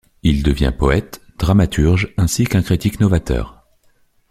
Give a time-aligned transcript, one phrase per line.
[0.23, 3.61] Il devient poète, dramaturge ainsi qu'un critique novateur.